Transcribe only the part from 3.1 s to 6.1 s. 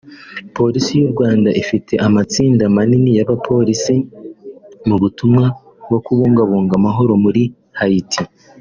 y’abapolisi mu butumwa bwo